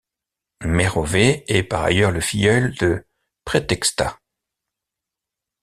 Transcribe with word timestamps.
Mérovée 0.65 1.43
est 1.47 1.61
par 1.61 1.83
ailleurs 1.83 2.09
le 2.09 2.21
filleul 2.21 2.73
de 2.73 3.05
Prétextat. 3.45 4.17